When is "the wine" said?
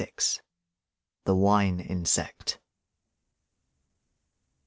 1.25-1.79